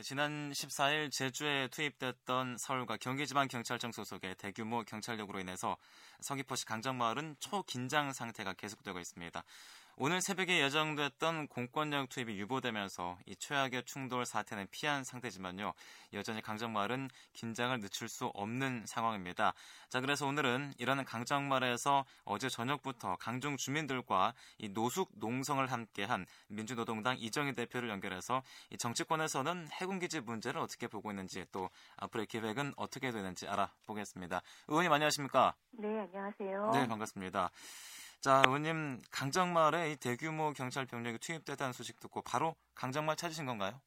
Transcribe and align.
네, 0.00 0.02
지난 0.02 0.50
14일 0.50 1.12
제주에 1.12 1.68
투입됐던 1.68 2.56
서울과 2.56 2.96
경기지방경찰청 2.96 3.92
소속의 3.92 4.36
대규모 4.36 4.82
경찰력으로 4.82 5.40
인해서 5.40 5.76
서귀포시 6.22 6.64
강정마을은 6.64 7.36
초긴장 7.38 8.14
상태가 8.14 8.54
계속되고 8.54 8.98
있습니다. 8.98 9.44
오늘 10.02 10.22
새벽에 10.22 10.62
예정됐던 10.62 11.48
공권력 11.48 12.08
투입이 12.08 12.38
유보되면서 12.38 13.18
이 13.26 13.36
최악의 13.36 13.84
충돌 13.84 14.24
사태는 14.24 14.68
피한 14.70 15.04
상태지만요. 15.04 15.74
여전히 16.14 16.40
강정마을은 16.40 17.10
긴장을 17.34 17.78
늦출 17.80 18.08
수 18.08 18.24
없는 18.32 18.84
상황입니다. 18.86 19.52
자, 19.90 20.00
그래서 20.00 20.26
오늘은 20.26 20.72
이러한 20.78 21.04
강정마을에서 21.04 22.06
어제 22.24 22.48
저녁부터 22.48 23.16
강중 23.16 23.58
주민들과 23.58 24.32
이 24.56 24.70
노숙 24.70 25.10
농성을 25.16 25.70
함께한 25.70 26.24
민주노동당 26.48 27.18
이정희 27.18 27.52
대표를 27.52 27.90
연결해서 27.90 28.42
이 28.70 28.78
정치권에서는 28.78 29.68
해군기지 29.70 30.20
문제를 30.20 30.62
어떻게 30.62 30.88
보고 30.88 31.10
있는지 31.10 31.44
또 31.52 31.68
앞으로의 31.98 32.26
계획은 32.26 32.72
어떻게 32.78 33.10
되는지 33.10 33.46
알아보겠습니다. 33.48 34.40
의원님 34.68 34.90
안녕하십니까? 34.90 35.52
네, 35.72 35.88
안녕하세요. 35.88 36.70
네, 36.72 36.88
반갑습니다. 36.88 37.50
자, 38.20 38.42
의원님 38.46 38.98
강정마을에 39.10 39.92
이 39.92 39.96
대규모 39.96 40.52
경찰 40.52 40.84
병력이 40.84 41.18
투입됐다는 41.20 41.72
소식 41.72 41.98
듣고 42.00 42.20
바로 42.20 42.54
강정마을 42.74 43.16
찾으신 43.16 43.46
건가요? 43.46 43.80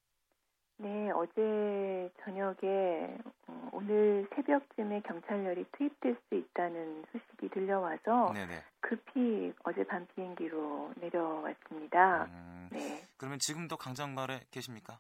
네, 0.78 1.12
어제 1.12 2.12
저녁에 2.24 3.16
어, 3.48 3.70
오늘 3.72 4.28
새벽쯤에 4.36 5.02
경찰열이 5.02 5.66
투입될 5.78 6.18
수 6.28 6.36
있다는 6.36 7.06
소식이 7.12 7.50
들려와서 7.50 8.32
네네. 8.34 8.64
급히 8.80 9.54
어제 9.66 9.84
밤 9.84 10.08
비행기로 10.16 10.94
내려왔습니다. 11.00 12.26
음, 12.26 12.70
네. 12.72 13.08
그러면 13.18 13.38
지금도 13.40 13.78
강정마을에 13.78 14.42
계십니까? 14.50 15.00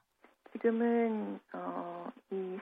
지금은 0.51 1.39
어, 1.53 1.82
이 1.82 1.82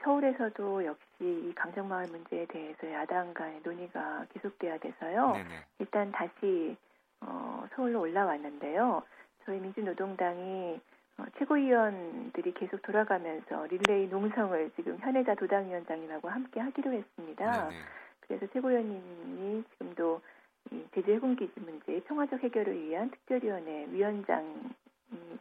서울에서도 0.02 0.84
역시 0.84 1.04
이 1.20 1.52
강정마을 1.54 2.08
문제에 2.08 2.46
대해서 2.46 2.92
야당 2.92 3.32
간의 3.34 3.60
논의가 3.62 4.26
계속돼야 4.32 4.78
돼서요. 4.78 5.32
네네. 5.32 5.48
일단 5.78 6.12
다시 6.12 6.76
어, 7.20 7.66
서울로 7.74 8.00
올라왔는데요. 8.00 9.02
저희 9.44 9.58
민주노동당이 9.60 10.80
어, 11.18 11.24
최고위원들이 11.38 12.54
계속 12.54 12.82
돌아가면서 12.82 13.66
릴레이 13.66 14.08
농성을 14.08 14.70
지금 14.76 14.98
현혜자 14.98 15.34
도당위원장님하고 15.34 16.28
함께 16.28 16.60
하기로 16.60 16.92
했습니다. 16.92 17.68
네네. 17.68 17.82
그래서 18.20 18.46
최고위원님이 18.52 19.64
지금도 19.72 20.20
이 20.70 20.84
제주 20.94 21.12
해군기지 21.12 21.60
문제의 21.60 22.00
평화적 22.02 22.42
해결을 22.42 22.80
위한 22.82 23.10
특별위원회 23.10 23.88
위원장 23.90 24.72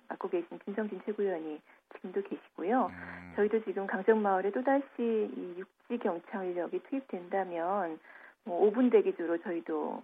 맡고 0.07 0.29
계신 0.29 0.59
김성진 0.65 1.01
최고위원이 1.05 1.61
지금도 2.01 2.21
계시고요. 2.23 2.87
음. 2.87 3.33
저희도 3.35 3.63
지금 3.63 3.87
강정마을에 3.87 4.51
또다시 4.51 4.83
이 4.99 5.55
육지 5.57 5.97
경찰력이 6.03 6.79
투입된다면 6.89 7.99
뭐 8.43 8.69
5분 8.71 8.91
대기조로 8.91 9.41
저희도 9.43 10.03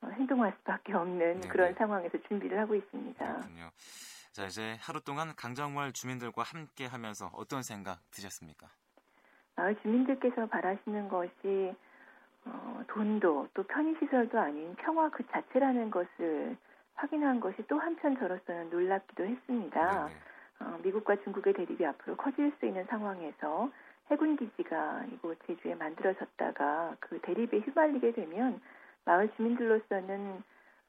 어, 0.00 0.06
행동할 0.06 0.54
수밖에 0.58 0.92
없는 0.92 1.40
네네. 1.40 1.48
그런 1.48 1.74
상황에서 1.74 2.18
준비를 2.28 2.58
하고 2.60 2.74
있습니다. 2.74 3.26
그렇군요. 3.26 3.70
자 4.32 4.44
이제 4.44 4.76
하루 4.80 5.00
동안 5.00 5.34
강정마을 5.34 5.92
주민들과 5.92 6.42
함께 6.42 6.86
하면서 6.86 7.30
어떤 7.34 7.62
생각 7.62 7.98
드셨습니까? 8.12 8.68
마을 9.56 9.74
주민들께서 9.82 10.46
바라시는 10.46 11.08
것이 11.08 11.74
어, 12.44 12.82
돈도 12.86 13.48
또 13.54 13.62
편의시설도 13.64 14.38
아닌 14.38 14.76
평화 14.76 15.08
그 15.08 15.26
자체라는 15.26 15.90
것을 15.90 16.56
확인한 16.94 17.40
것이 17.40 17.56
또 17.68 17.78
한편 17.78 18.16
저로서는 18.18 18.70
놀랍기도 18.70 19.24
했습니다. 19.26 20.06
네네. 20.06 20.20
어, 20.60 20.78
미국과 20.82 21.16
중국의 21.22 21.52
대립이 21.54 21.84
앞으로 21.86 22.16
커질 22.16 22.52
수 22.58 22.66
있는 22.66 22.84
상황에서 22.86 23.70
해군 24.10 24.36
기지가 24.36 25.04
이곳 25.12 25.38
제주에 25.46 25.74
만들어졌다가 25.74 26.96
그 27.00 27.20
대립에 27.20 27.58
휘말리게 27.60 28.12
되면 28.12 28.60
마을 29.04 29.30
주민들로서는 29.36 30.42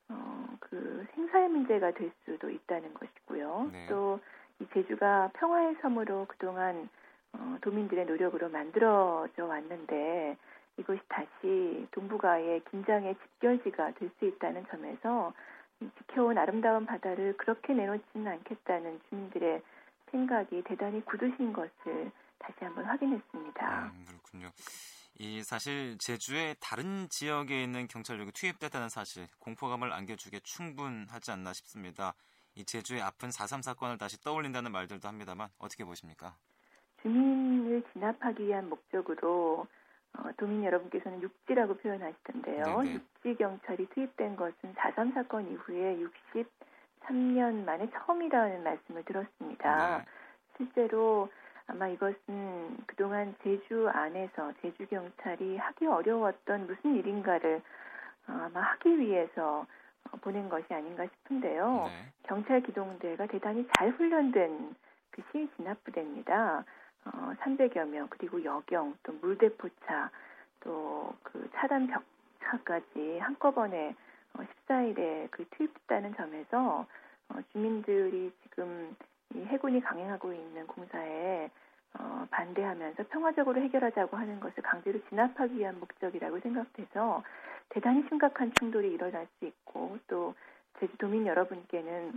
어, 0.09 0.45
그 0.59 1.05
생사의 1.13 1.49
문제가 1.49 1.91
될 1.91 2.11
수도 2.25 2.49
있다는 2.49 2.93
것이고요. 2.93 3.69
네. 3.71 3.87
또이 3.87 4.67
제주가 4.73 5.29
평화의 5.35 5.75
섬으로 5.81 6.25
그동안 6.27 6.89
어, 7.33 7.57
도민들의 7.61 8.05
노력으로 8.05 8.49
만들어져 8.49 9.45
왔는데 9.45 10.35
이것이 10.77 10.99
다시 11.09 11.87
동북아의 11.91 12.61
긴장의 12.71 13.15
집결지가 13.15 13.91
될 13.91 14.09
수 14.17 14.25
있다는 14.25 14.65
점에서 14.67 15.33
지켜온 15.79 16.37
아름다운 16.37 16.85
바다를 16.85 17.35
그렇게 17.37 17.73
내놓지는 17.73 18.27
않겠다는 18.27 18.99
주민들의 19.09 19.61
생각이 20.11 20.63
대단히 20.63 21.03
굳으신 21.05 21.53
것을 21.53 22.11
다시 22.39 22.55
한번 22.61 22.85
확인했습니다. 22.85 23.91
음, 23.93 24.05
그렇군요. 24.07 24.51
이 25.17 25.43
사실 25.43 25.97
제주의 25.97 26.55
다른 26.59 27.07
지역에 27.09 27.61
있는 27.61 27.87
경찰력이 27.87 28.31
투입됐다는 28.31 28.89
사실 28.89 29.27
공포감을 29.39 29.91
안겨주기에 29.91 30.39
충분하지 30.43 31.31
않나 31.31 31.53
싶습니다. 31.53 32.13
이 32.55 32.63
제주의 32.65 33.01
아픈 33.01 33.29
4.3 33.29 33.61
사건을 33.61 33.97
다시 33.97 34.19
떠올린다는 34.21 34.71
말들도 34.71 35.07
합니다만 35.07 35.49
어떻게 35.59 35.83
보십니까? 35.83 36.35
주민을 37.01 37.83
진압하기 37.93 38.47
위한 38.47 38.69
목적으로 38.69 39.67
어, 40.17 40.29
도민 40.37 40.63
여러분께서는 40.63 41.21
육지라고 41.21 41.77
표현하시던데요. 41.77 42.81
네네. 42.81 42.93
육지 42.93 43.35
경찰이 43.35 43.87
투입된 43.89 44.35
것은 44.35 44.73
4.3 44.75 45.13
사건 45.13 45.49
이후에 45.51 45.97
63년 47.07 47.63
만에 47.65 47.89
처음이라는 47.91 48.63
말씀을 48.63 49.03
들었습니다. 49.03 49.99
네. 49.99 50.05
실제로 50.57 51.29
아마 51.67 51.87
이것은 51.87 52.77
그동안 52.87 53.35
제주 53.43 53.87
안에서 53.89 54.53
제주 54.61 54.87
경찰이 54.87 55.57
하기 55.57 55.85
어려웠던 55.85 56.67
무슨 56.67 56.95
일인가를 56.95 57.61
어, 58.27 58.31
아마 58.31 58.61
하기 58.61 58.99
위해서 58.99 59.65
어, 60.11 60.17
보낸 60.17 60.49
것이 60.49 60.73
아닌가 60.73 61.05
싶은데요. 61.05 61.85
네. 61.87 62.11
경찰 62.23 62.61
기동대가 62.61 63.27
대단히 63.27 63.67
잘 63.73 63.91
훈련된 63.91 64.75
그 65.11 65.21
시위 65.31 65.47
진압부대입니다. 65.55 66.65
어, 67.05 67.33
300여 67.39 67.87
명 67.87 68.07
그리고 68.09 68.43
여경 68.43 68.95
또 69.03 69.13
물대포차 69.21 70.11
또 70.61 70.99
그 71.23 71.49
차단 71.53 71.87
벽차까지 71.87 73.19
한꺼번에 73.19 73.95
어, 74.33 74.41
14일에 74.67 75.29
그 75.31 75.45
투입됐다는 75.51 76.15
점에서 76.15 76.85
어, 77.29 77.35
주민들이 77.51 78.31
지금 78.43 78.95
이 79.33 79.39
해군이 79.39 79.81
강행하고 79.81 80.33
있는 80.33 80.65
공사에 80.67 81.49
어, 81.97 82.27
반대하면서 82.29 83.03
평화적으로 83.09 83.61
해결하자고 83.61 84.17
하는 84.17 84.39
것을 84.39 84.63
강제로 84.63 84.99
진압하기 85.09 85.57
위한 85.57 85.79
목적이라고 85.79 86.39
생각돼서 86.39 87.23
대단히 87.69 88.03
심각한 88.07 88.51
충돌이 88.57 88.91
일어날 88.91 89.27
수 89.37 89.45
있고 89.45 89.97
또 90.07 90.35
제주도민 90.79 91.25
여러분께는 91.27 92.13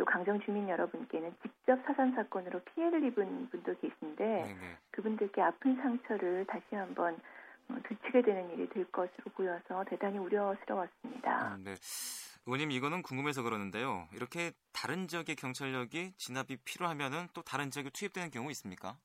또 0.00 0.06
강정 0.06 0.40
주민 0.40 0.66
여러분께는 0.66 1.36
직접 1.42 1.78
사상 1.84 2.14
사건으로 2.14 2.58
피해를 2.60 3.04
입은 3.04 3.50
분도 3.50 3.78
계신데 3.78 4.16
네네. 4.16 4.76
그분들께 4.92 5.42
아픈 5.42 5.76
상처를 5.76 6.46
다시 6.46 6.74
한번 6.74 7.20
어, 7.68 7.76
되치게 7.86 8.22
되는 8.22 8.50
일이 8.50 8.66
될 8.70 8.90
것으로 8.90 9.30
보여서 9.34 9.84
대단히 9.84 10.16
우려스러웠습니다. 10.16 11.54
음, 11.54 11.64
네. 11.64 11.74
의원님 12.46 12.70
이거는 12.70 13.02
궁금해서 13.02 13.42
그러는데요. 13.42 14.08
이렇게 14.14 14.52
다른 14.72 15.06
지역의 15.06 15.36
경찰력이 15.36 16.12
진압이 16.16 16.56
필요하면은 16.64 17.28
또 17.34 17.42
다른 17.42 17.70
지역에 17.70 17.90
투입되는 17.90 18.30
경우 18.30 18.50
있습니까? 18.52 18.96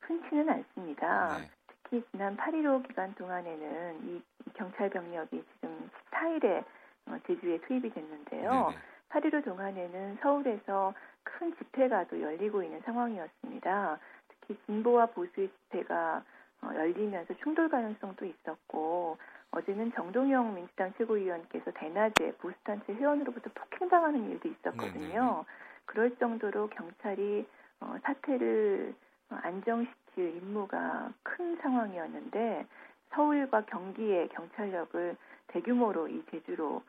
흔치는 0.00 0.50
않습니다. 0.50 1.38
네. 1.38 1.50
특히 1.66 2.04
지난 2.10 2.36
8.15 2.36 2.86
기간 2.88 3.14
동안에는 3.14 4.06
이 4.06 4.22
경찰 4.52 4.90
병력이 4.90 5.42
지금 5.54 5.90
14일에 6.10 6.62
어, 7.06 7.18
제주에 7.26 7.58
투입이 7.62 7.88
됐는데요. 7.88 8.50
네네. 8.50 8.91
8.15 9.12 9.44
동안에는 9.44 10.18
서울에서 10.22 10.94
큰 11.22 11.54
집회가 11.56 12.04
또 12.04 12.20
열리고 12.20 12.62
있는 12.62 12.80
상황이었습니다. 12.80 13.98
특히 14.28 14.58
진보와 14.66 15.06
보수의 15.06 15.48
집회가 15.48 16.24
어, 16.62 16.70
열리면서 16.74 17.34
충돌 17.42 17.68
가능성도 17.68 18.24
있었고 18.24 19.18
어제는 19.50 19.92
정동영 19.92 20.54
민주당 20.54 20.92
최고위원께서 20.96 21.70
대낮에 21.72 22.32
보수단체 22.38 22.94
회원으로부터 22.94 23.50
폭행당하는 23.54 24.30
일도 24.30 24.48
있었거든요. 24.48 24.90
네네. 24.90 25.08
네, 25.08 25.20
네. 25.20 25.44
그럴 25.84 26.16
정도로 26.16 26.68
경찰이 26.68 27.46
어, 27.80 27.96
사태를 28.02 28.94
어, 29.30 29.38
안정시킬 29.42 30.36
임무가 30.36 31.12
큰 31.22 31.56
상황이었는데 31.56 32.66
서울과 33.10 33.66
경기의 33.66 34.28
경찰력을 34.28 35.16
대규모로 35.48 36.08
이 36.08 36.24
제주로 36.30 36.76
어, 36.76 36.82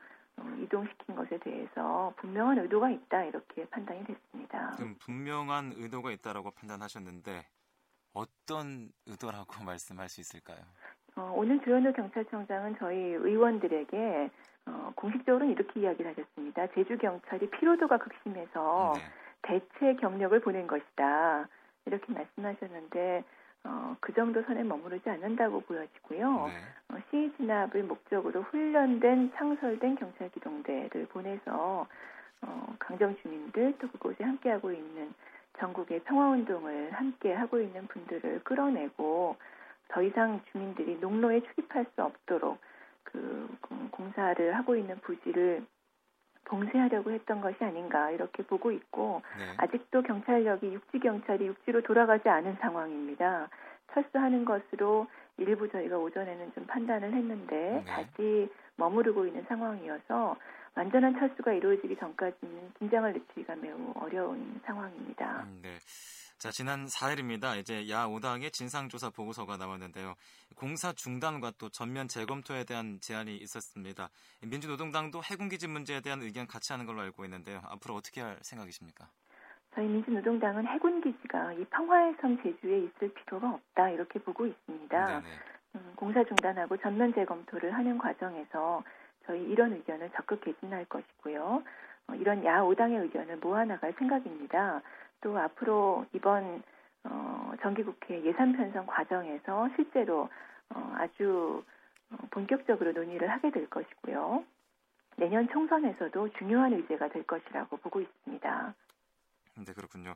이동시킨 0.62 1.14
것에 1.14 1.38
대해서 1.38 2.12
분명한 2.16 2.58
의도가 2.58 2.90
있다 2.90 3.24
이렇게 3.24 3.66
판단이 3.68 4.04
됐습니다. 4.04 4.72
그럼 4.76 4.96
분명한 5.00 5.74
의도가 5.76 6.10
있다라고 6.10 6.50
판단하셨는데 6.52 7.46
어떤 8.12 8.90
의도라고 9.06 9.46
말씀할 9.64 10.08
수 10.08 10.20
있을까요? 10.20 10.58
어, 11.16 11.32
오늘 11.36 11.60
조현우 11.60 11.92
경찰청장은 11.92 12.76
저희 12.78 12.96
의원들에게 12.98 14.30
어, 14.66 14.92
공식적으로 14.96 15.44
이렇게 15.44 15.80
이야기를 15.80 16.10
하셨습니다. 16.12 16.66
제주 16.74 16.96
경찰이 16.98 17.50
피로도가 17.50 17.98
극심해서 17.98 18.94
네. 18.96 19.02
대체 19.42 19.94
경력을 20.00 20.38
보낸 20.40 20.66
것이다. 20.66 21.48
이렇게 21.86 22.12
말씀하셨는데 22.12 23.24
어, 23.64 23.96
그 24.00 24.12
정도 24.12 24.42
선에 24.42 24.62
머무르지 24.62 25.08
않는다고 25.08 25.60
보여지고요. 25.62 26.46
네. 26.46 26.52
어, 26.88 26.98
시위 27.10 27.32
진압을 27.36 27.84
목적으로 27.84 28.42
훈련된 28.42 29.32
창설된 29.36 29.96
경찰 29.96 30.30
기동대를 30.30 31.06
보내서 31.06 31.86
어, 32.42 32.76
강정 32.78 33.16
주민들 33.22 33.74
또 33.78 33.88
그곳에 33.88 34.22
함께하고 34.22 34.70
있는 34.70 35.14
전국의 35.58 36.00
평화운동을 36.00 36.92
함께 36.92 37.32
하고 37.32 37.60
있는 37.60 37.86
분들을 37.86 38.40
끌어내고 38.44 39.36
더 39.88 40.02
이상 40.02 40.40
주민들이 40.50 40.98
농로에 41.00 41.40
출입할 41.40 41.86
수 41.94 42.02
없도록 42.02 42.58
그 43.04 43.56
공사를 43.90 44.56
하고 44.56 44.76
있는 44.76 44.98
부지를 45.00 45.64
봉쇄하려고 46.44 47.10
했던 47.10 47.40
것이 47.40 47.62
아닌가 47.64 48.10
이렇게 48.10 48.42
보고 48.42 48.70
있고 48.70 49.22
네. 49.38 49.54
아직도 49.56 50.02
경찰력이 50.02 50.72
육지 50.72 50.98
경찰이 50.98 51.46
육지로 51.46 51.82
돌아가지 51.82 52.28
않은 52.28 52.56
상황입니다. 52.60 53.48
철수하는 53.92 54.44
것으로 54.44 55.06
일부 55.38 55.70
저희가 55.70 55.98
오전에는 55.98 56.52
좀 56.54 56.66
판단을 56.66 57.12
했는데 57.12 57.54
네. 57.54 57.84
다시 57.84 58.48
머무르고 58.76 59.26
있는 59.26 59.44
상황이어서 59.48 60.36
완전한 60.76 61.18
철수가 61.18 61.52
이루어지기 61.52 61.96
전까지는 61.96 62.72
긴장을 62.78 63.12
늦추기가 63.12 63.54
매우 63.56 63.92
어려운 63.94 64.60
상황입니다. 64.64 65.44
음, 65.44 65.60
네. 65.62 65.76
자, 66.38 66.50
지난 66.50 66.86
4일입니다. 66.86 67.56
이제 67.58 67.88
야 67.88 68.06
5당의 68.06 68.52
진상조사 68.52 69.10
보고서가 69.10 69.56
나왔는데요. 69.56 70.14
공사 70.56 70.92
중단과 70.92 71.52
또 71.58 71.68
전면 71.70 72.06
재검토에 72.06 72.64
대한 72.64 72.98
제안이 73.00 73.36
있었습니다. 73.36 74.10
민주노동당도 74.42 75.22
해군기지 75.22 75.68
문제에 75.68 76.00
대한 76.00 76.20
의견 76.22 76.46
같이 76.46 76.72
하는 76.72 76.86
걸로 76.86 77.00
알고 77.00 77.24
있는데요. 77.24 77.60
앞으로 77.64 77.94
어떻게 77.94 78.20
할 78.20 78.36
생각이십니까? 78.42 79.08
저희 79.74 79.86
민주노동당은 79.86 80.66
해군기지가 80.66 81.54
이 81.54 81.64
평화의 81.64 82.14
섬 82.20 82.40
제주에 82.42 82.78
있을 82.78 83.12
필요가 83.14 83.50
없다 83.50 83.90
이렇게 83.90 84.18
보고 84.18 84.46
있습니다. 84.46 85.22
음, 85.76 85.92
공사 85.96 86.22
중단하고 86.24 86.76
전면 86.76 87.12
재검토를 87.14 87.74
하는 87.74 87.98
과정에서 87.98 88.84
저희 89.26 89.42
이런 89.44 89.72
의견을 89.72 90.10
적극 90.14 90.40
개진할 90.42 90.84
것이고요. 90.84 91.62
어, 92.06 92.14
이런 92.14 92.44
야 92.44 92.60
5당의 92.60 93.02
의견을 93.02 93.38
모아나갈 93.38 93.92
생각입니다. 93.98 94.82
또 95.20 95.38
앞으로 95.38 96.06
이번 96.12 96.62
어, 97.04 97.52
정기국회 97.62 98.24
예산 98.24 98.52
편성 98.52 98.86
과정에서 98.86 99.68
실제로 99.76 100.28
어, 100.70 100.94
아주 100.96 101.62
어, 102.10 102.16
본격적으로 102.30 102.92
논의를 102.92 103.30
하게 103.30 103.50
될 103.50 103.68
것이고요. 103.68 104.44
내년 105.16 105.48
총선에서도 105.48 106.30
중요한 106.38 106.72
의제가 106.72 107.08
될 107.08 107.24
것이라고 107.26 107.76
보고 107.76 108.00
있습니다. 108.00 108.74
네, 109.56 109.72
그렇군요. 109.72 110.14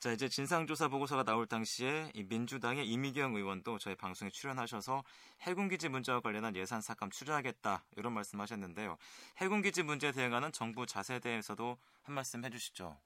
자, 0.00 0.12
이제 0.12 0.28
진상조사 0.28 0.88
보고서가 0.88 1.22
나올 1.22 1.46
당시에 1.46 2.10
민주당의 2.28 2.86
이미경 2.86 3.36
의원도 3.36 3.78
저희 3.78 3.94
방송에 3.94 4.30
출연하셔서 4.30 5.02
해군기지 5.42 5.88
문제와 5.88 6.20
관련한 6.20 6.56
예산 6.56 6.80
삭감 6.82 7.10
추진하겠다 7.10 7.84
이런 7.96 8.12
말씀하셨는데요. 8.12 8.98
해군기지 9.38 9.84
문제에 9.84 10.12
대응하는 10.12 10.52
정부 10.52 10.84
자세에 10.84 11.20
대해서도 11.20 11.78
한 12.02 12.14
말씀 12.14 12.44
해주시죠. 12.44 12.98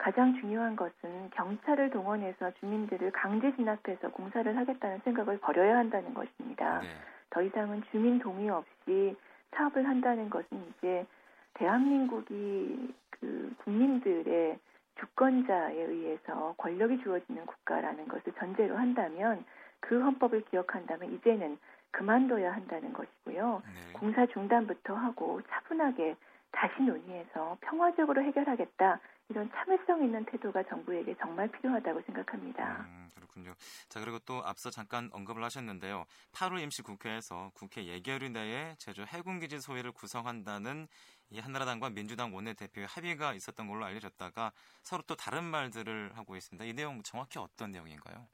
가장 0.00 0.34
중요한 0.40 0.76
것은 0.76 1.28
경찰을 1.34 1.90
동원해서 1.90 2.52
주민들을 2.52 3.10
강제 3.12 3.54
진압해서 3.54 4.10
공사를 4.10 4.56
하겠다는 4.56 5.00
생각을 5.04 5.38
버려야 5.40 5.76
한다는 5.76 6.14
것입니다. 6.14 6.80
네. 6.80 6.88
더 7.28 7.42
이상은 7.42 7.82
주민 7.90 8.18
동의 8.18 8.48
없이 8.48 9.14
사업을 9.50 9.86
한다는 9.86 10.30
것은 10.30 10.46
이제 10.70 11.06
대한민국이 11.52 12.94
그 13.10 13.54
국민들의 13.58 14.58
주권자에 15.00 15.78
의해서 15.78 16.54
권력이 16.56 17.02
주어지는 17.02 17.44
국가라는 17.44 18.08
것을 18.08 18.32
전제로 18.38 18.78
한다면 18.78 19.44
그 19.80 20.00
헌법을 20.00 20.46
기억한다면 20.46 21.12
이제는 21.12 21.58
그만둬야 21.90 22.54
한다는 22.54 22.94
것이고요. 22.94 23.62
네. 23.66 23.92
공사 23.92 24.24
중단부터 24.24 24.94
하고 24.94 25.42
차분하게 25.50 26.16
다시 26.52 26.82
논의해서 26.82 27.58
평화적으로 27.60 28.22
해결하겠다 28.22 28.98
이런 29.30 29.48
참을성 29.52 30.02
있는 30.02 30.24
태도가 30.24 30.64
정부에게 30.64 31.14
정말 31.20 31.48
필요하다고 31.48 32.02
생각합니다. 32.02 32.84
음, 32.88 33.08
그렇군요. 33.14 33.54
자 33.88 34.00
그리고 34.00 34.18
또 34.26 34.42
앞서 34.44 34.70
잠깐 34.70 35.08
언급을 35.12 35.42
하셨는데요. 35.44 36.04
8월 36.32 36.60
임시 36.60 36.82
국회에서 36.82 37.52
국회 37.54 37.86
예결위 37.86 38.30
내에 38.30 38.74
제주 38.78 39.02
해군기지 39.02 39.60
소위를 39.60 39.92
구성한다는 39.92 40.88
이 41.30 41.38
한나라당과 41.38 41.90
민주당 41.90 42.34
원내대표의 42.34 42.88
합의가 42.88 43.34
있었던 43.34 43.68
걸로 43.68 43.84
알려졌다가 43.84 44.50
서로 44.82 45.02
또 45.06 45.14
다른 45.14 45.44
말들을 45.44 46.10
하고 46.16 46.34
있습니다. 46.34 46.64
이 46.64 46.72
내용 46.72 47.00
정확히 47.04 47.38
어떤 47.38 47.70
내용인가요? 47.70 48.26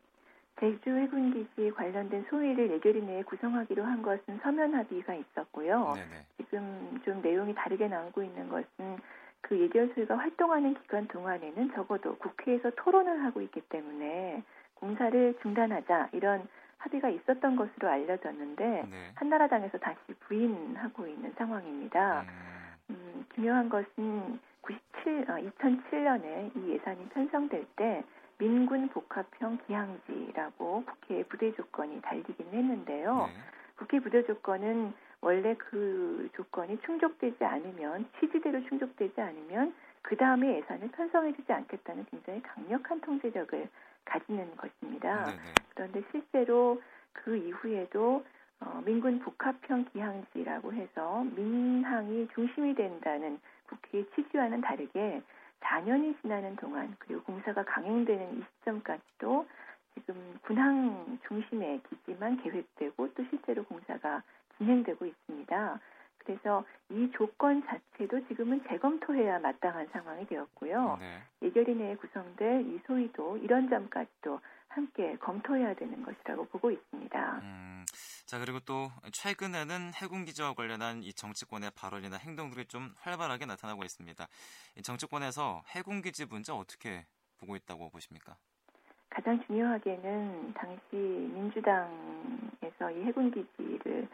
제주 0.58 0.88
해군기지 0.88 1.72
관련된 1.76 2.24
소위를 2.30 2.70
예결위 2.72 3.02
내에 3.02 3.22
구성하기로 3.24 3.84
한 3.84 4.00
것은 4.00 4.40
서면 4.42 4.74
합의가 4.74 5.14
있었고요. 5.14 5.92
네네. 5.92 6.26
지금 6.38 7.02
좀 7.04 7.20
내용이 7.20 7.54
다르게 7.54 7.86
나오고 7.86 8.22
있는 8.22 8.48
것은 8.48 8.98
그 9.46 9.60
예결소위가 9.60 10.18
활동하는 10.18 10.74
기간 10.74 11.06
동안에는 11.06 11.72
적어도 11.72 12.16
국회에서 12.16 12.70
토론을 12.70 13.24
하고 13.24 13.40
있기 13.42 13.60
때문에 13.68 14.42
공사를 14.74 15.38
중단하자 15.40 16.08
이런 16.12 16.48
합의가 16.78 17.08
있었던 17.10 17.54
것으로 17.54 17.88
알려졌는데 17.88 18.64
네. 18.90 19.10
한나라당에서 19.14 19.78
다시 19.78 19.98
부인하고 20.20 21.06
있는 21.06 21.32
상황입니다. 21.38 22.22
음. 22.22 22.26
음, 22.90 23.26
중요한 23.36 23.68
것은 23.68 24.40
97, 24.62 25.26
어, 25.28 25.34
2007년에 25.34 26.56
이 26.56 26.70
예산이 26.72 27.08
편성될 27.10 27.66
때 27.76 28.04
민군 28.38 28.88
복합형 28.88 29.58
기항지라고 29.66 30.84
국회 30.84 31.22
부대 31.22 31.54
조건이 31.54 32.02
달리긴 32.02 32.46
했는데요. 32.52 33.26
네. 33.28 33.32
국회 33.76 34.00
부대 34.00 34.24
조건은 34.24 34.92
원래 35.26 35.56
그 35.56 36.28
조건이 36.36 36.78
충족되지 36.82 37.44
않으면 37.44 38.08
취지대로 38.20 38.62
충족되지 38.68 39.20
않으면 39.20 39.74
그 40.00 40.16
다음에 40.16 40.58
예산을 40.58 40.88
편성해주지 40.92 41.52
않겠다는 41.52 42.06
굉장히 42.12 42.40
강력한 42.42 43.00
통제력을 43.00 43.68
가지는 44.04 44.56
것입니다. 44.56 45.24
네네. 45.24 45.38
그런데 45.74 46.02
실제로 46.12 46.80
그 47.12 47.36
이후에도 47.36 48.24
어, 48.60 48.80
민군 48.86 49.18
복합형 49.18 49.86
기항지라고 49.92 50.72
해서 50.72 51.24
민항이 51.34 52.28
중심이 52.32 52.76
된다는 52.76 53.40
국회의 53.68 54.06
취지와는 54.14 54.60
다르게 54.60 55.22
4년이 55.58 56.22
지나는 56.22 56.54
동안 56.54 56.94
그리고 57.00 57.24
공사가 57.24 57.64
강행되는 57.64 58.38
이 58.38 58.44
시점까지도 58.60 59.44
지금 59.94 60.38
군항 60.42 61.18
중심의 61.26 61.80
기지만 61.88 62.40
계획되고 62.44 63.12
또 63.12 63.24
실제로 63.28 63.64
공사가 63.64 64.22
진행되고 64.58 65.06
있습니다. 65.06 65.80
그래서 66.18 66.64
이 66.90 67.08
조건 67.16 67.62
자체도 67.66 68.26
지금은 68.26 68.62
재검토해야 68.68 69.38
마땅한 69.38 69.88
상황이 69.92 70.26
되었고요. 70.26 70.96
네. 70.98 71.22
예결위 71.42 71.76
내에 71.76 71.94
구성될 71.96 72.66
이 72.66 72.80
소위도 72.86 73.38
이런 73.38 73.68
점까지도 73.68 74.40
함께 74.68 75.16
검토해야 75.18 75.74
되는 75.74 76.02
것이라고 76.04 76.46
보고 76.48 76.70
있습니다. 76.70 77.40
음, 77.42 77.84
자 78.26 78.38
그리고 78.38 78.58
또 78.60 78.90
최근에는 79.12 79.92
해군 79.94 80.24
기지와 80.24 80.54
관련한 80.54 81.02
이 81.02 81.12
정치권의 81.12 81.70
발언이나 81.76 82.16
행동들이 82.16 82.66
좀 82.66 82.92
활발하게 82.98 83.46
나타나고 83.46 83.84
있습니다. 83.84 84.26
정치권에서 84.82 85.62
해군 85.74 86.02
기지 86.02 86.26
문제 86.26 86.52
어떻게 86.52 87.06
보고 87.38 87.56
있다고 87.56 87.88
보십니까? 87.90 88.36
가장 89.08 89.42
중요하게는 89.46 90.52
당시 90.54 90.96
민주당에서 90.96 92.90
이 92.90 93.02
해군 93.04 93.30
기지를 93.30 94.08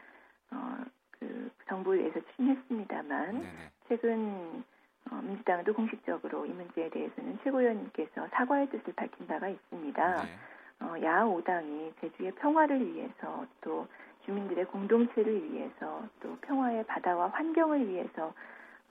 정부에서 1.73 2.21
추진했습니다만 2.21 3.33
네네. 3.33 3.49
최근 3.89 4.63
어, 5.11 5.17
민주당도 5.23 5.73
공식적으로 5.73 6.45
이 6.47 6.51
문제에 6.51 6.89
대해서는 6.91 7.39
최고위원님께서 7.43 8.29
사과의 8.29 8.69
뜻을 8.71 8.93
밝힌 8.95 9.27
바가 9.27 9.49
있습니다. 9.49 10.23
네. 10.23 10.29
어, 10.81 10.95
야 11.03 11.25
5당이 11.25 11.93
제주의 12.01 12.31
평화를 12.33 12.95
위해서 12.95 13.47
또 13.63 13.87
주민들의 14.27 14.67
공동체를 14.67 15.51
위해서 15.53 16.05
또 16.21 16.37
평화의 16.43 16.85
바다와 16.87 17.29
환경을 17.29 17.89
위해서 17.89 18.33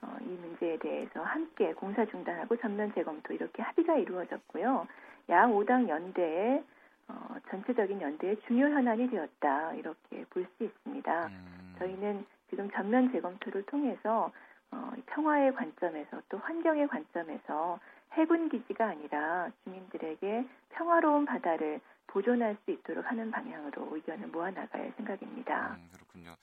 어, 0.02 0.16
이 0.20 0.24
문제에 0.24 0.76
대해서 0.78 1.22
함께 1.22 1.72
공사 1.74 2.04
중단하고 2.04 2.56
전면 2.56 2.92
재검토 2.94 3.32
이렇게 3.32 3.62
합의가 3.62 3.96
이루어졌고요. 3.96 4.86
야 5.30 5.46
5당 5.46 5.88
연대의 5.88 6.62
어, 7.08 7.36
전체적인 7.48 8.00
연대의 8.00 8.40
중요 8.46 8.66
현안이 8.66 9.08
되었다 9.08 9.74
이렇게 9.74 10.24
볼 10.30 10.46
수 10.58 10.64
있습니다. 10.64 11.26
음. 11.28 11.74
저희는 11.78 12.24
지금 12.52 12.70
전면 12.72 13.10
재검토를 13.12 13.64
통해서 13.64 14.30
어, 14.70 14.92
평화의 15.06 15.54
관점에서 15.54 16.20
또 16.28 16.36
환경의 16.36 16.86
관점에서 16.86 17.80
해군 18.12 18.50
기지가 18.50 18.88
아니라 18.88 19.50
주민들에게 19.64 20.46
평화로운 20.68 21.24
바다를 21.24 21.80
보존할 22.08 22.58
수 22.64 22.70
있도록 22.70 23.06
하는 23.10 23.30
방향으로 23.30 23.88
의견을 23.96 24.26
모아 24.28 24.50
나갈 24.50 24.92
생각입니다. 24.98 25.76
음, 25.78 25.88
그렇군요. 25.94 26.34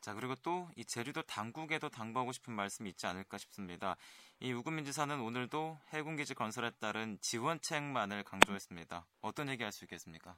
자 0.00 0.14
그리고 0.14 0.34
또 0.42 0.66
이 0.76 0.84
제주도 0.84 1.22
당국에도 1.22 1.88
당부하고 1.88 2.32
싶은 2.32 2.52
말씀이 2.54 2.90
있지 2.90 3.06
않을까 3.06 3.38
싶습니다. 3.38 3.94
이 4.40 4.52
우금민 4.52 4.84
지사는 4.84 5.20
오늘도 5.20 5.78
해군기지 5.92 6.34
건설에 6.34 6.72
따른 6.80 7.18
지원책만을 7.20 8.24
강조했습니다. 8.24 9.04
어떤 9.20 9.48
얘기 9.48 9.62
할 9.62 9.70
수 9.70 9.84
있겠습니까? 9.84 10.34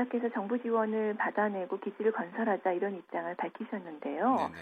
지사께서 0.00 0.28
정부 0.30 0.58
지원을 0.60 1.14
받아내고 1.16 1.78
기지를 1.80 2.12
건설하자 2.12 2.72
이런 2.72 2.94
입장을 2.96 3.34
밝히셨는데요. 3.34 4.36
네네. 4.36 4.52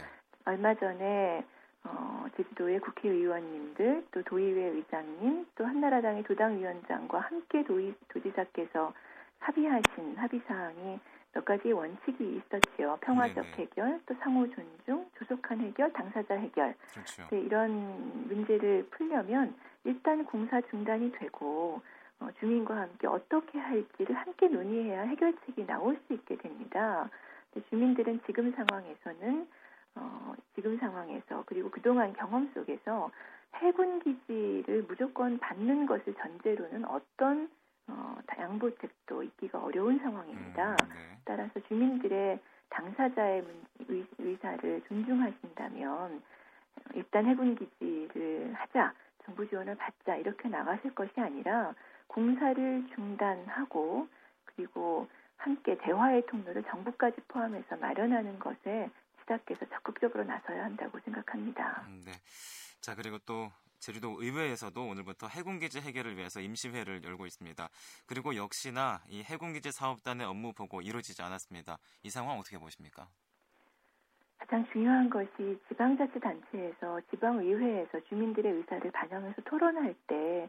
얼마 0.46 0.74
전에 0.74 1.44
어, 1.84 2.26
제주도의 2.36 2.80
국회의원님들, 2.80 4.06
또 4.10 4.22
도의회 4.22 4.70
의장님, 4.70 5.46
또 5.54 5.64
한나라당의 5.64 6.24
도당위원장과 6.24 7.20
함께 7.20 7.62
도의, 7.64 7.94
도지사께서 8.08 8.92
합의하신 9.38 10.16
합의 10.16 10.40
사항이 10.46 10.98
몇 11.34 11.44
가지 11.44 11.70
원칙이 11.70 12.36
있었지요. 12.36 12.98
평화적 13.02 13.44
네네. 13.44 13.56
해결, 13.58 14.00
또 14.06 14.14
상호 14.20 14.48
존중, 14.50 15.06
조속한 15.18 15.60
해결, 15.60 15.92
당사자 15.92 16.34
해결. 16.34 16.74
그렇죠. 16.92 17.26
네, 17.30 17.40
이런 17.40 18.26
문제를 18.26 18.86
풀려면 18.90 19.54
일단 19.84 20.24
공사 20.24 20.60
중단이 20.62 21.12
되고 21.12 21.80
어, 22.20 22.28
주민과 22.40 22.76
함께 22.76 23.06
어떻게 23.06 23.58
할지를 23.58 24.16
함께 24.16 24.48
논의해야 24.48 25.02
해결책이 25.02 25.66
나올 25.66 25.98
수 26.06 26.14
있게 26.14 26.36
됩니다. 26.36 27.08
주민들은 27.70 28.20
지금 28.26 28.52
상황에서는 28.52 29.48
어, 29.94 30.34
지금 30.54 30.78
상황에서 30.78 31.42
그리고 31.46 31.70
그동안 31.70 32.12
경험 32.12 32.50
속에서 32.54 33.10
해군 33.56 34.00
기지를 34.00 34.84
무조건 34.86 35.38
받는 35.38 35.86
것을 35.86 36.14
전제로는 36.14 36.84
어떤 36.84 37.50
어, 37.88 38.18
양보책도 38.38 39.22
있기가 39.22 39.62
어려운 39.62 39.98
상황입니다. 39.98 40.72
음, 40.72 40.88
네. 40.88 41.18
따라서 41.24 41.58
주민들의 41.68 42.38
당사자의 42.68 43.44
의, 43.88 44.06
의사를 44.18 44.82
존중하신다면 44.88 46.22
일단 46.94 47.26
해군 47.26 47.56
기지를 47.56 48.52
하자, 48.54 48.92
정부 49.24 49.48
지원을 49.48 49.74
받자 49.76 50.16
이렇게 50.16 50.48
나가실 50.48 50.94
것이 50.94 51.12
아니라 51.16 51.74
공사를 52.08 52.88
중단하고 52.94 54.08
그리고 54.44 55.08
함께 55.36 55.78
대화의 55.78 56.26
통로를 56.26 56.64
정부까지 56.64 57.20
포함해서 57.28 57.76
마련하는 57.76 58.38
것에 58.38 58.90
지자께서 59.20 59.66
적극적으로 59.66 60.24
나서야 60.24 60.64
한다고 60.64 60.98
생각합니다. 61.00 61.84
음, 61.86 62.02
네. 62.04 62.12
자 62.80 62.94
그리고 62.94 63.18
또 63.18 63.50
제주도 63.78 64.16
의회에서도 64.20 64.80
오늘부터 64.80 65.28
해군기지 65.28 65.80
해결을 65.80 66.16
위해서 66.16 66.40
임시회를 66.40 67.04
열고 67.04 67.26
있습니다. 67.26 67.68
그리고 68.06 68.34
역시나 68.34 69.00
이 69.08 69.22
해군기지 69.22 69.70
사업단의 69.70 70.26
업무 70.26 70.52
보고 70.52 70.80
이루어지지 70.80 71.22
않았습니다. 71.22 71.78
이 72.02 72.10
상황 72.10 72.38
어떻게 72.38 72.58
보십니까? 72.58 73.06
가장 74.38 74.66
중요한 74.72 75.10
것이 75.10 75.60
지방자치단체에서 75.68 77.00
지방의회에서 77.10 78.00
주민들의 78.08 78.52
의사를 78.52 78.90
반영해서 78.90 79.42
토론할 79.42 79.94
때 80.06 80.48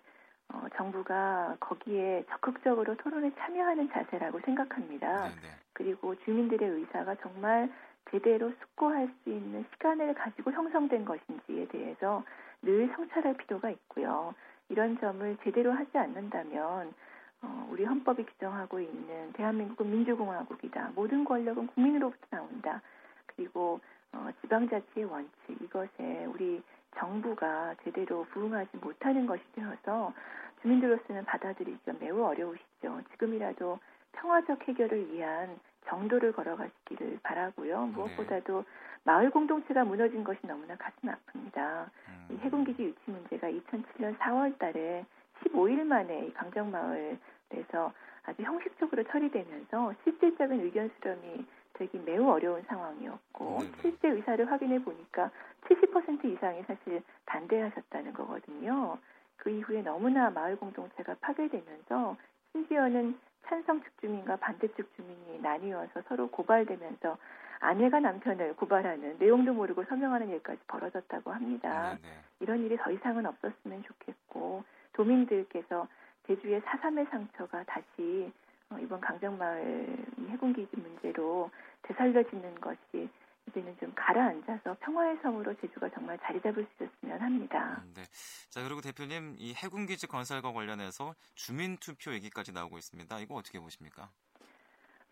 어, 0.53 0.65
정부가 0.75 1.57
거기에 1.59 2.25
적극적으로 2.29 2.95
토론에 2.97 3.31
참여하는 3.37 3.89
자세라고 3.91 4.39
생각합니다. 4.41 5.23
네네. 5.23 5.35
네. 5.35 5.47
그리고 5.73 6.15
주민들의 6.23 6.67
의사가 6.67 7.15
정말 7.15 7.71
제대로 8.09 8.51
숙고할 8.59 9.09
수 9.23 9.29
있는 9.29 9.65
시간을 9.73 10.15
가지고 10.15 10.51
형성된 10.51 11.05
것인지에 11.05 11.67
대해서 11.67 12.23
늘 12.61 12.91
성찰할 12.95 13.37
필요가 13.37 13.69
있고요. 13.69 14.33
이런 14.69 14.99
점을 14.99 15.37
제대로 15.43 15.71
하지 15.71 15.97
않는다면 15.97 16.93
어, 17.41 17.67
우리 17.71 17.85
헌법이 17.85 18.25
규정하고 18.25 18.79
있는 18.79 19.31
대한민국은 19.33 19.89
민주공화국이다. 19.91 20.91
모든 20.95 21.23
권력은 21.23 21.67
국민으로부터 21.67 22.25
나온다. 22.29 22.81
그리고 23.27 23.79
어, 24.11 24.29
지방자치의 24.41 25.05
원칙 25.05 25.61
이것에 25.61 26.25
우리 26.25 26.61
정부가 26.99 27.75
제대로 27.83 28.25
부응하지 28.25 28.77
못하는 28.77 29.25
것이 29.25 29.41
되어서 29.53 30.13
주민들로서는 30.61 31.25
받아들이기가 31.25 31.93
매우 31.99 32.21
어려우시죠. 32.23 33.01
지금이라도 33.11 33.79
평화적 34.11 34.67
해결을 34.67 35.13
위한 35.13 35.57
정도를 35.87 36.33
걸어가시기를 36.33 37.19
바라고요. 37.23 37.85
네. 37.85 37.91
무엇보다도 37.93 38.65
마을 39.03 39.29
공동체가 39.29 39.85
무너진 39.85 40.23
것이 40.23 40.39
너무나 40.45 40.75
가슴 40.75 41.09
아픕니다. 41.09 41.85
음. 42.09 42.27
이 42.31 42.37
해군기지 42.37 42.83
유치 42.83 42.99
문제가 43.09 43.49
2007년 43.49 44.17
4월 44.17 44.57
달에 44.59 45.05
15일 45.43 45.83
만에 45.85 46.27
이 46.27 46.33
강정마을에서 46.33 47.93
아주 48.25 48.43
형식적으로 48.43 49.03
처리되면서 49.05 49.93
실질적인 50.03 50.59
의견 50.59 50.91
수렴이 50.97 51.45
되기 51.79 51.97
매우 51.99 52.29
어려운 52.29 52.61
상황이었고 52.63 53.59
네, 53.61 53.71
네. 53.71 53.81
실제 53.81 54.09
의사를 54.09 54.51
확인해 54.51 54.83
보니까 54.83 55.31
70% 55.63 56.25
이상이 56.25 56.61
사실 56.63 57.01
반대하셨다는 57.25 58.13
거거든요. 58.13 58.97
그 59.37 59.49
이후에 59.49 59.81
너무나 59.81 60.29
마을 60.29 60.57
공동체가 60.57 61.15
파괴되면서 61.21 62.17
심지어는 62.51 63.17
찬성 63.45 63.81
측 63.81 63.97
주민과 64.01 64.35
반대 64.35 64.67
측 64.73 64.93
주민이 64.95 65.39
나뉘어서 65.41 66.01
서로 66.07 66.29
고발되면서 66.29 67.17
아내가 67.61 67.99
남편을 67.99 68.55
고발하는 68.57 69.17
내용도 69.19 69.53
모르고 69.53 69.85
서명하는 69.85 70.29
일까지 70.29 70.59
벌어졌다고 70.67 71.31
합니다. 71.31 71.97
네네. 72.01 72.01
네. 72.01 72.21
이런 72.41 72.59
일이 72.63 72.77
더 72.77 72.91
이상은 72.91 73.25
없었으면 73.25 73.83
좋겠고 73.83 74.63
도민들께서 74.93 75.87
제주의 76.27 76.61
사삼의 76.61 77.07
상처가 77.09 77.63
다시 77.63 78.31
어, 78.71 78.77
이번 78.79 79.01
강정마을 79.01 79.97
해군기지 80.29 80.77
문제로 80.77 81.49
되살려지는 81.83 82.61
것이 82.61 83.09
이제는 83.47 83.75
좀 83.79 83.91
가라앉아서 83.95 84.77
평화의 84.79 85.17
성으로 85.21 85.53
제주가 85.59 85.89
정말 85.89 86.17
자리 86.19 86.39
잡을 86.41 86.65
수 86.77 86.83
있었으면 86.83 87.19
합니다. 87.19 87.81
음, 87.83 87.93
네. 87.95 88.03
자 88.49 88.63
그리고 88.63 88.81
대표님 88.81 89.35
이 89.39 89.53
해군 89.53 89.85
기지 89.85 90.07
건설과 90.07 90.53
관련해서 90.53 91.15
주민 91.35 91.77
투표 91.77 92.13
얘기까지 92.13 92.53
나오고 92.53 92.77
있습니다. 92.77 93.19
이거 93.19 93.35
어떻게 93.35 93.59
보십니까? 93.59 94.09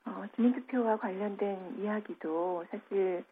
어, 0.06 0.26
주민 0.36 0.54
투표와 0.54 0.98
관련된 0.98 1.80
이야기도 1.80 2.66
사실 2.72 3.24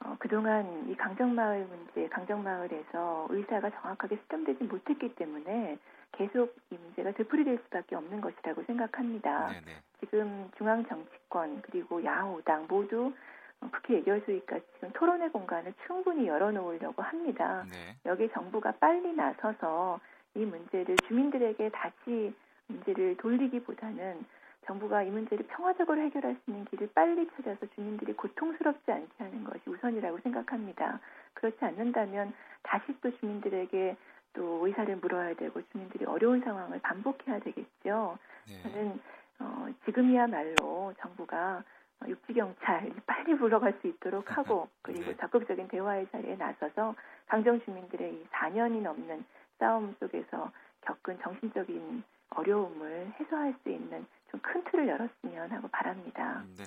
어, 0.00 0.16
그동안 0.18 0.88
이 0.90 0.96
강정마을 0.96 1.66
문제, 1.66 2.08
강정마을에서 2.08 3.26
의사가 3.30 3.70
정확하게 3.70 4.18
수렴되지 4.26 4.64
못했기 4.64 5.14
때문에 5.14 5.78
계속 6.12 6.56
이 6.70 6.76
문제가 6.76 7.12
되풀이될 7.12 7.58
수밖에 7.64 7.96
없는 7.96 8.20
것이라고 8.20 8.62
생각합니다. 8.64 9.48
네네. 9.48 9.76
지금 10.00 10.50
중앙 10.56 10.84
정치권 10.86 11.62
그리고 11.62 12.02
야후당 12.02 12.66
모두 12.68 13.12
국회 13.60 13.94
예결소위까지 13.94 14.64
지금 14.74 14.90
토론회 14.92 15.28
공간을 15.28 15.74
충분히 15.86 16.28
열어놓으려고 16.28 17.02
합니다. 17.02 17.66
네. 17.70 17.96
여기 18.06 18.28
정부가 18.30 18.72
빨리 18.72 19.12
나서서 19.12 20.00
이 20.34 20.44
문제를 20.44 20.96
주민들에게 21.08 21.70
다시 21.70 22.34
문제를 22.68 23.16
돌리기보다는 23.16 24.24
정부가 24.66 25.02
이 25.02 25.10
문제를 25.10 25.46
평화적으로 25.46 26.00
해결할 26.02 26.36
수 26.36 26.50
있는 26.50 26.66
길을 26.66 26.90
빨리 26.94 27.26
찾아서 27.34 27.66
주민들이 27.74 28.12
고통스럽지 28.12 28.92
않게 28.92 29.12
하는 29.16 29.44
것이 29.44 29.60
우선이라고 29.66 30.18
생각합니다. 30.18 31.00
그렇지 31.34 31.64
않는다면 31.64 32.34
다시 32.62 32.94
또 33.00 33.10
주민들에게 33.18 33.96
또 34.32 34.66
의사를 34.66 34.94
물어야 34.96 35.34
되고 35.34 35.60
주민들이 35.70 36.04
어려운 36.04 36.40
상황을 36.40 36.80
반복해야 36.80 37.40
되겠죠. 37.40 38.18
네. 38.46 38.62
저는 38.62 39.00
어, 39.40 39.68
지금이야말로 39.84 40.94
정부가 41.00 41.62
육지 42.06 42.32
경찰 42.32 42.92
빨리 43.06 43.36
불러갈 43.36 43.76
수 43.80 43.86
있도록 43.88 44.36
하고 44.36 44.68
그리고 44.82 45.10
네. 45.10 45.16
적극적인 45.16 45.68
대화의 45.68 46.08
자리에 46.10 46.36
나서서 46.36 46.94
강정 47.26 47.60
주민들의 47.64 48.14
이 48.14 48.26
4년이 48.32 48.82
넘는 48.82 49.24
싸움 49.58 49.94
속에서 50.00 50.50
겪은 50.82 51.18
정신적인 51.22 52.02
어려움을 52.30 53.12
해소할 53.18 53.54
수 53.62 53.70
있는 53.70 54.06
좀 54.30 54.40
큰 54.40 54.62
틀을 54.64 54.88
열었으면 54.88 55.50
하고 55.50 55.68
바랍니다. 55.68 56.42
음, 56.44 56.54
네. 56.56 56.64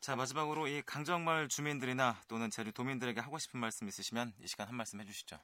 자 0.00 0.16
마지막으로 0.16 0.68
이 0.68 0.82
강정마을 0.82 1.48
주민들이나 1.48 2.16
또는 2.28 2.50
제주 2.50 2.72
도민들에게 2.72 3.20
하고 3.20 3.38
싶은 3.38 3.60
말씀 3.60 3.88
있으시면 3.88 4.32
이 4.40 4.46
시간 4.46 4.68
한 4.68 4.76
말씀 4.76 5.00
해주시죠. 5.00 5.38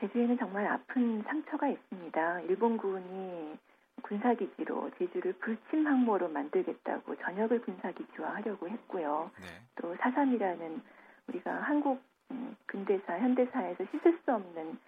제주에는 0.00 0.38
정말 0.38 0.66
아픈 0.66 1.22
상처가 1.22 1.68
있습니다. 1.68 2.40
일본군이 2.42 3.58
군사기지로 4.02 4.90
제주를 4.98 5.32
불침 5.34 5.86
항모로 5.86 6.28
만들겠다고 6.28 7.16
전역을 7.16 7.62
군사기지화하려고 7.62 8.68
했고요. 8.68 9.30
네. 9.40 9.46
또 9.76 9.96
사삼이라는 9.96 10.82
우리가 11.28 11.52
한국 11.62 12.02
음, 12.30 12.56
근대사 12.66 13.18
현대사에서 13.18 13.84
씻을 13.90 14.18
수 14.24 14.34
없는 14.34 14.78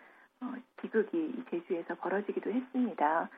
어, 0.41 0.55
비극이 0.81 1.45
제주에서 1.51 1.95
벌어지기도 1.97 2.53
했습니다. 2.53 3.29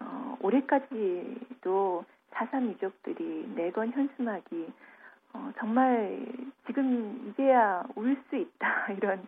어, 0.00 0.38
올해까지도 0.40 2.04
사삼 2.30 2.68
유족들이 2.70 3.52
내건 3.54 3.90
현수막이 3.92 4.72
어, 5.32 5.52
정말 5.58 6.26
지금 6.66 7.28
이제야 7.30 7.84
울 7.94 8.16
수 8.28 8.36
있다 8.36 8.92
이런 8.96 9.26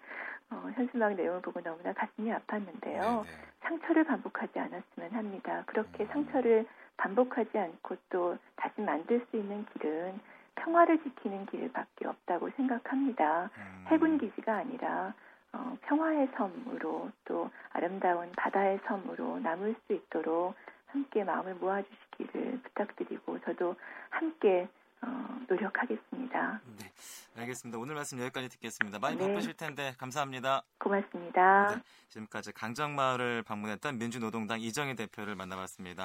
어, 0.53 0.71
현수막 0.75 1.15
내용을 1.15 1.41
보고 1.41 1.61
너무나 1.61 1.93
가슴이 1.93 2.31
아팠는데요. 2.31 3.25
네네. 3.25 3.39
상처를 3.63 4.05
반복하지 4.05 4.59
않았으면 4.59 5.13
합니다. 5.13 5.63
그렇게 5.67 6.05
음. 6.05 6.09
상처를 6.13 6.67
반복하지 6.99 7.59
않고 7.59 7.97
또 8.11 8.37
다시 8.57 8.81
만들 8.83 9.25
수 9.31 9.37
있는 9.37 9.65
길은 9.73 10.21
평화를 10.57 11.03
지키는 11.03 11.47
길밖에 11.47 12.07
없다고 12.07 12.51
생각합니다. 12.57 13.51
음. 13.57 13.85
해군 13.89 14.19
기지가 14.19 14.57
아니라 14.57 15.15
어, 15.55 15.77
평화의 15.83 16.29
섬으로 16.37 17.11
또 17.25 17.51
아름다운 17.73 18.31
바다의 18.33 18.81
섬으로 18.87 19.41
남을 19.41 19.75
수 19.87 19.95
있도록 19.95 20.55
함께 20.89 21.25
마음을 21.25 21.55
모아주시기를 21.55 22.61
부탁드리고 22.63 23.41
저도 23.41 23.75
함께 24.11 24.69
어, 25.05 25.39
노력하겠습니다. 25.49 26.61
네, 26.79 26.93
알겠습니다. 27.37 27.79
오늘 27.79 27.95
말씀 27.95 28.19
여기까지 28.21 28.49
듣겠습니다. 28.51 28.99
많이 28.99 29.17
네. 29.17 29.27
바쁘실 29.27 29.55
텐데 29.55 29.95
감사합니다. 29.99 30.63
고맙습니다. 30.79 31.75
네, 31.75 31.83
지금까지 32.09 32.53
강정마을을 32.53 33.43
방문했던 33.43 33.99
민주노동당 33.99 34.61
이정희 34.61 34.95
대표를 34.95 35.35
만나봤습니다. 35.35 36.01